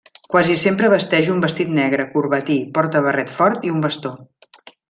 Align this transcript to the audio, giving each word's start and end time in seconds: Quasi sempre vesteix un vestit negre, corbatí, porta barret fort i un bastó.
Quasi 0.35 0.53
sempre 0.61 0.89
vesteix 0.93 1.29
un 1.33 1.43
vestit 1.43 1.69
negre, 1.81 2.07
corbatí, 2.15 2.57
porta 2.79 3.05
barret 3.09 3.37
fort 3.39 3.69
i 3.71 3.75
un 3.79 3.89
bastó. 3.89 4.17